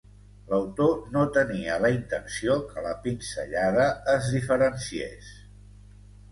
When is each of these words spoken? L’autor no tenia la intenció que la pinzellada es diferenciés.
L’autor 0.51 0.95
no 1.15 1.25
tenia 1.35 1.75
la 1.83 1.91
intenció 1.97 2.57
que 2.71 2.85
la 2.87 2.95
pinzellada 3.05 3.87
es 4.17 4.33
diferenciés. 4.39 5.33